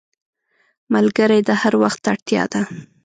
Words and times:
ملګری 0.93 1.39
د 1.45 1.49
هر 1.61 1.73
وخت 1.83 2.01
اړتیا 2.11 2.43
ده 2.53 2.61